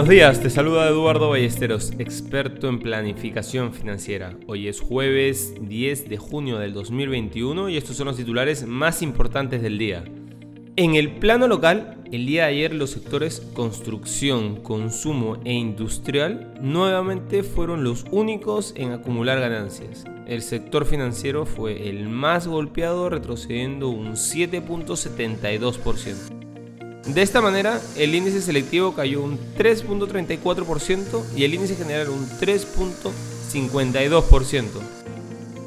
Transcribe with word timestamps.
Buenos 0.00 0.14
días, 0.14 0.40
te 0.40 0.48
saluda 0.48 0.88
Eduardo 0.88 1.28
Ballesteros, 1.28 1.92
experto 1.98 2.70
en 2.70 2.78
planificación 2.78 3.74
financiera. 3.74 4.34
Hoy 4.46 4.66
es 4.66 4.80
jueves 4.80 5.52
10 5.60 6.08
de 6.08 6.16
junio 6.16 6.58
del 6.58 6.72
2021 6.72 7.68
y 7.68 7.76
estos 7.76 7.98
son 7.98 8.06
los 8.06 8.16
titulares 8.16 8.66
más 8.66 9.02
importantes 9.02 9.60
del 9.60 9.76
día. 9.76 10.02
En 10.76 10.94
el 10.94 11.16
plano 11.16 11.48
local, 11.48 12.02
el 12.10 12.24
día 12.24 12.44
de 12.44 12.48
ayer 12.48 12.74
los 12.74 12.92
sectores 12.92 13.46
construcción, 13.52 14.62
consumo 14.62 15.36
e 15.44 15.52
industrial 15.52 16.54
nuevamente 16.62 17.42
fueron 17.42 17.84
los 17.84 18.06
únicos 18.10 18.72
en 18.76 18.92
acumular 18.92 19.38
ganancias. 19.38 20.06
El 20.26 20.40
sector 20.40 20.86
financiero 20.86 21.44
fue 21.44 21.90
el 21.90 22.08
más 22.08 22.48
golpeado 22.48 23.10
retrocediendo 23.10 23.90
un 23.90 24.12
7.72%. 24.12 26.39
De 27.06 27.22
esta 27.22 27.40
manera, 27.40 27.80
el 27.96 28.14
índice 28.14 28.42
selectivo 28.42 28.94
cayó 28.94 29.22
un 29.22 29.38
3.34% 29.56 31.24
y 31.34 31.44
el 31.44 31.54
índice 31.54 31.76
general 31.76 32.10
un 32.10 32.28
3.52%. 32.28 34.66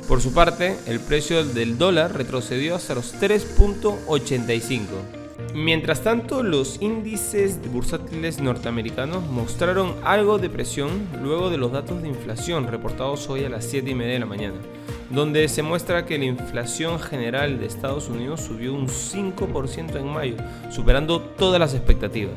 Por 0.08 0.22
su 0.22 0.32
parte, 0.34 0.78
el 0.86 1.00
precio 1.00 1.44
del 1.44 1.78
dólar 1.78 2.16
retrocedió 2.16 2.76
hasta 2.76 2.96
los 2.96 3.14
3.85. 3.16 5.23
Mientras 5.54 6.02
tanto, 6.02 6.42
los 6.42 6.82
índices 6.82 7.60
bursátiles 7.72 8.42
norteamericanos 8.42 9.24
mostraron 9.30 9.94
algo 10.04 10.40
de 10.40 10.50
presión 10.50 11.08
luego 11.22 11.52
de 11.52 11.58
los 11.58 11.72
datos 11.72 12.02
de 12.02 12.08
inflación 12.08 12.66
reportados 12.66 13.30
hoy 13.30 13.46
a 13.46 13.50
las 13.50 13.66
7 13.66 13.92
y 13.92 13.94
media 13.94 14.14
de 14.14 14.20
la 14.20 14.26
mañana, 14.26 14.56
donde 15.12 15.48
se 15.48 15.62
muestra 15.62 16.08
que 16.08 16.18
la 16.18 16.26
inflación 16.26 17.00
general 17.00 17.60
de 17.60 17.68
Estados 17.68 18.10
Unidos 18.10 18.42
subió 18.42 18.74
un 18.74 18.88
5% 18.88 19.96
en 19.96 20.08
mayo, 20.08 20.38
superando 20.72 21.22
todas 21.22 21.60
las 21.60 21.76
expectativas. 21.76 22.34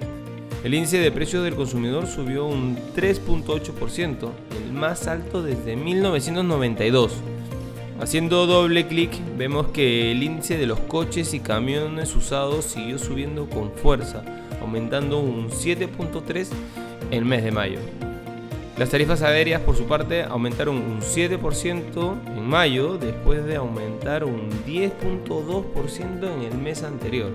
El 0.62 0.74
índice 0.74 0.98
de 0.98 1.10
precios 1.10 1.42
del 1.42 1.54
consumidor 1.54 2.06
subió 2.06 2.44
un 2.44 2.76
3.8%, 2.94 4.28
el 4.62 4.72
más 4.74 5.06
alto 5.06 5.42
desde 5.42 5.74
1992. 5.74 7.12
Haciendo 7.98 8.46
doble 8.46 8.86
clic 8.86 9.10
vemos 9.38 9.68
que 9.68 10.12
el 10.12 10.22
índice 10.22 10.58
de 10.58 10.66
los 10.66 10.78
coches 10.80 11.32
y 11.32 11.40
camiones 11.40 12.14
usados 12.14 12.66
siguió 12.66 12.98
subiendo 12.98 13.48
con 13.48 13.72
fuerza, 13.72 14.22
aumentando 14.60 15.18
un 15.18 15.48
7.3 15.48 16.48
el 17.10 17.24
mes 17.24 17.42
de 17.42 17.52
mayo. 17.52 17.78
Las 18.76 18.90
tarifas 18.90 19.22
aéreas 19.22 19.62
por 19.62 19.76
su 19.76 19.86
parte 19.86 20.22
aumentaron 20.24 20.76
un 20.76 21.00
7% 21.00 22.36
en 22.36 22.46
mayo 22.46 22.98
después 22.98 23.46
de 23.46 23.56
aumentar 23.56 24.24
un 24.24 24.50
10.2% 24.66 26.34
en 26.34 26.42
el 26.42 26.58
mes 26.58 26.82
anterior. 26.82 27.30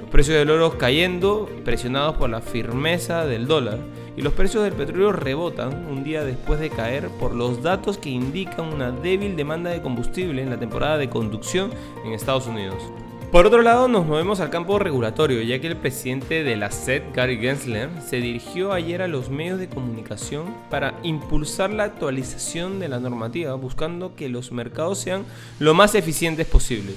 Los 0.00 0.08
precios 0.10 0.38
del 0.38 0.50
oro 0.50 0.78
cayendo, 0.78 1.50
presionados 1.64 2.16
por 2.16 2.30
la 2.30 2.40
firmeza 2.40 3.26
del 3.26 3.48
dólar, 3.48 3.80
y 4.16 4.22
los 4.22 4.32
precios 4.32 4.64
del 4.64 4.72
petróleo 4.72 5.12
rebotan 5.12 5.86
un 5.86 6.02
día 6.02 6.24
después 6.24 6.58
de 6.58 6.70
caer 6.70 7.08
por 7.08 7.34
los 7.34 7.62
datos 7.62 7.98
que 7.98 8.10
indican 8.10 8.72
una 8.72 8.90
débil 8.90 9.36
demanda 9.36 9.70
de 9.70 9.82
combustible 9.82 10.42
en 10.42 10.50
la 10.50 10.58
temporada 10.58 10.96
de 10.98 11.10
conducción 11.10 11.70
en 12.04 12.12
Estados 12.12 12.46
Unidos. 12.46 12.82
Por 13.30 13.44
otro 13.44 13.60
lado, 13.60 13.88
nos 13.88 14.06
movemos 14.06 14.40
al 14.40 14.50
campo 14.50 14.78
regulatorio, 14.78 15.42
ya 15.42 15.58
que 15.60 15.66
el 15.66 15.76
presidente 15.76 16.44
de 16.44 16.56
la 16.56 16.70
SED, 16.70 17.02
Gary 17.12 17.36
Gensler, 17.38 17.90
se 18.00 18.16
dirigió 18.16 18.72
ayer 18.72 19.02
a 19.02 19.08
los 19.08 19.30
medios 19.30 19.58
de 19.58 19.68
comunicación 19.68 20.54
para 20.70 20.94
impulsar 21.02 21.70
la 21.70 21.84
actualización 21.84 22.78
de 22.78 22.88
la 22.88 23.00
normativa, 23.00 23.52
buscando 23.54 24.14
que 24.14 24.28
los 24.28 24.52
mercados 24.52 24.98
sean 24.98 25.24
lo 25.58 25.74
más 25.74 25.94
eficientes 25.96 26.46
posibles. 26.46 26.94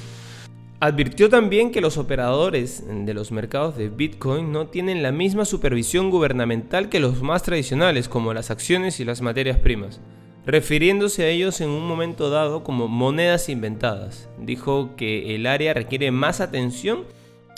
Advirtió 0.81 1.27
también 1.29 1.71
que 1.71 1.81
los 1.81 1.97
operadores 1.97 2.85
de 2.87 3.13
los 3.13 3.33
mercados 3.33 3.75
de 3.75 3.89
Bitcoin 3.89 4.53
no 4.53 4.67
tienen 4.67 5.03
la 5.03 5.11
misma 5.11 5.43
supervisión 5.43 6.09
gubernamental 6.09 6.87
que 6.87 7.01
los 7.01 7.21
más 7.21 7.43
tradicionales, 7.43 8.07
como 8.07 8.33
las 8.33 8.49
acciones 8.49 9.01
y 9.01 9.03
las 9.03 9.21
materias 9.21 9.57
primas, 9.57 9.99
refiriéndose 10.45 11.23
a 11.23 11.27
ellos 11.27 11.59
en 11.59 11.69
un 11.69 11.85
momento 11.85 12.29
dado 12.29 12.63
como 12.63 12.87
monedas 12.87 13.49
inventadas. 13.49 14.29
Dijo 14.39 14.91
que 14.95 15.35
el 15.35 15.47
área 15.47 15.73
requiere 15.73 16.11
más 16.11 16.39
atención 16.39 17.03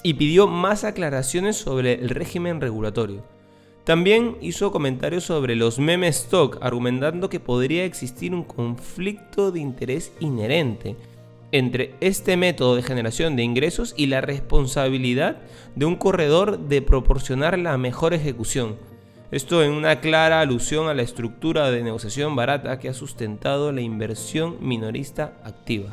y 0.01 0.15
pidió 0.15 0.47
más 0.47 0.83
aclaraciones 0.83 1.57
sobre 1.57 1.93
el 1.93 2.09
régimen 2.09 2.59
regulatorio. 2.59 3.23
También 3.83 4.37
hizo 4.41 4.71
comentarios 4.71 5.25
sobre 5.25 5.55
los 5.55 5.77
meme 5.77 6.07
stock, 6.07 6.57
argumentando 6.59 7.29
que 7.29 7.39
podría 7.39 7.85
existir 7.85 8.33
un 8.33 8.43
conflicto 8.43 9.51
de 9.51 9.59
interés 9.59 10.11
inherente 10.19 10.95
entre 11.51 11.95
este 12.01 12.37
método 12.37 12.75
de 12.75 12.83
generación 12.83 13.35
de 13.35 13.43
ingresos 13.43 13.93
y 13.97 14.07
la 14.07 14.21
responsabilidad 14.21 15.37
de 15.75 15.85
un 15.85 15.95
corredor 15.95 16.59
de 16.59 16.81
proporcionar 16.81 17.57
la 17.57 17.77
mejor 17.77 18.13
ejecución. 18.13 18.75
Esto 19.31 19.63
en 19.63 19.71
una 19.71 20.01
clara 20.01 20.41
alusión 20.41 20.89
a 20.89 20.93
la 20.93 21.03
estructura 21.03 21.71
de 21.71 21.83
negociación 21.83 22.35
barata 22.35 22.79
que 22.79 22.89
ha 22.89 22.93
sustentado 22.93 23.71
la 23.71 23.81
inversión 23.81 24.57
minorista 24.59 25.37
activa. 25.45 25.89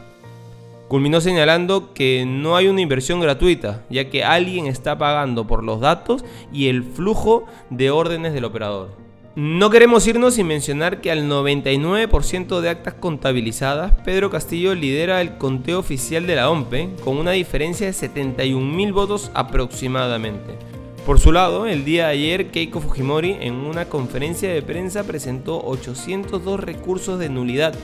Culminó 0.89 1.21
señalando 1.21 1.93
que 1.93 2.25
no 2.27 2.57
hay 2.57 2.67
una 2.67 2.81
inversión 2.81 3.21
gratuita, 3.21 3.85
ya 3.91 4.09
que 4.09 4.25
alguien 4.25 4.67
está 4.67 4.97
pagando 4.97 5.47
por 5.47 5.63
los 5.63 5.81
datos 5.81 6.25
y 6.53 6.69
el 6.69 6.83
flujo 6.83 7.45
de 7.71 7.91
órdenes 7.91 8.33
del 8.33 8.47
operador. 8.47 9.08
No 9.41 9.71
queremos 9.71 10.05
irnos 10.09 10.35
sin 10.35 10.49
mencionar 10.49 11.01
que 11.01 11.13
al 11.13 11.31
99% 11.31 12.61
de 12.61 12.71
actas 12.71 12.95
contabilizadas, 12.95 13.93
Pedro 14.05 14.31
Castillo 14.31 14.75
lidera 14.75 15.21
el 15.21 15.39
conteo 15.39 15.79
oficial 15.79 16.27
de 16.27 16.35
la 16.35 16.51
OMPE 16.51 16.97
con 17.05 17.19
una 17.19 17.31
diferencia 17.31 17.87
de 17.87 17.93
71.000 17.93 18.93
votos 18.93 19.31
aproximadamente. 19.35 20.59
Por 21.07 21.21
su 21.21 21.31
lado, 21.31 21.67
el 21.67 21.85
día 21.85 22.07
de 22.07 22.15
ayer 22.15 22.51
Keiko 22.51 22.81
Fujimori 22.81 23.37
en 23.41 23.55
una 23.55 23.85
conferencia 23.85 24.53
de 24.53 24.61
prensa 24.61 25.05
presentó 25.05 25.65
802 25.65 26.59
recursos 26.59 27.21
de 27.21 27.29
nulidad 27.29 27.77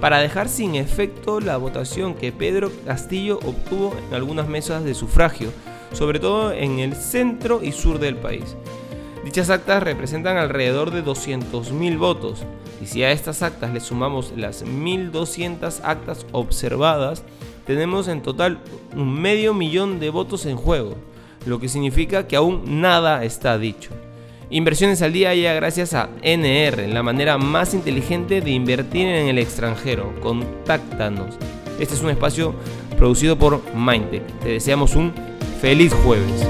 para 0.00 0.18
dejar 0.18 0.48
sin 0.48 0.74
efecto 0.74 1.38
la 1.38 1.56
votación 1.56 2.14
que 2.16 2.32
Pedro 2.32 2.72
Castillo 2.84 3.38
obtuvo 3.44 3.94
en 4.08 4.12
algunas 4.12 4.48
mesas 4.48 4.82
de 4.82 4.92
sufragio, 4.92 5.52
sobre 5.92 6.18
todo 6.18 6.50
en 6.50 6.80
el 6.80 6.96
centro 6.96 7.60
y 7.62 7.70
sur 7.70 8.00
del 8.00 8.16
país. 8.16 8.56
Dichas 9.26 9.50
actas 9.50 9.82
representan 9.82 10.36
alrededor 10.36 10.92
de 10.92 11.04
200.000 11.04 11.98
votos, 11.98 12.44
y 12.80 12.86
si 12.86 13.02
a 13.02 13.10
estas 13.10 13.42
actas 13.42 13.74
le 13.74 13.80
sumamos 13.80 14.32
las 14.36 14.64
1.200 14.64 15.80
actas 15.82 16.24
observadas, 16.30 17.24
tenemos 17.66 18.06
en 18.06 18.22
total 18.22 18.60
un 18.94 19.20
medio 19.20 19.52
millón 19.52 19.98
de 19.98 20.10
votos 20.10 20.46
en 20.46 20.56
juego, 20.56 20.94
lo 21.44 21.58
que 21.58 21.68
significa 21.68 22.28
que 22.28 22.36
aún 22.36 22.80
nada 22.80 23.24
está 23.24 23.58
dicho. 23.58 23.90
Inversiones 24.48 25.02
al 25.02 25.12
día 25.12 25.34
ya 25.34 25.54
gracias 25.54 25.92
a 25.92 26.08
NR, 26.22 26.86
la 26.86 27.02
manera 27.02 27.36
más 27.36 27.74
inteligente 27.74 28.40
de 28.40 28.52
invertir 28.52 29.08
en 29.08 29.26
el 29.26 29.38
extranjero. 29.38 30.14
Contáctanos. 30.20 31.34
Este 31.80 31.94
es 31.94 32.00
un 32.00 32.10
espacio 32.10 32.54
producido 32.96 33.36
por 33.36 33.60
Mindtech. 33.74 34.24
Te 34.38 34.50
deseamos 34.50 34.94
un 34.94 35.12
feliz 35.60 35.92
jueves. 36.04 36.46